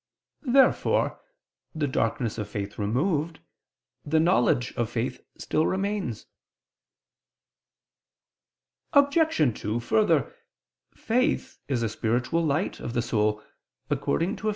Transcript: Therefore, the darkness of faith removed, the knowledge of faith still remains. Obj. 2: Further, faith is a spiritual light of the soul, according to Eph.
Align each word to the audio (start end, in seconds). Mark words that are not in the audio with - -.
Therefore, 0.47 1.21
the 1.75 1.87
darkness 1.87 2.39
of 2.39 2.49
faith 2.49 2.79
removed, 2.79 3.39
the 4.03 4.19
knowledge 4.19 4.73
of 4.73 4.89
faith 4.89 5.21
still 5.37 5.67
remains. 5.67 6.25
Obj. 8.93 9.37
2: 9.61 9.79
Further, 9.79 10.33
faith 10.95 11.59
is 11.67 11.83
a 11.83 11.89
spiritual 11.89 12.43
light 12.43 12.79
of 12.79 12.93
the 12.93 13.03
soul, 13.03 13.43
according 13.91 14.37
to 14.37 14.49
Eph. 14.49 14.49